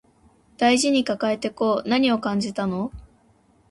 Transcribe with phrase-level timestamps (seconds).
[0.57, 2.91] 大事に抱えてこう何を感じたの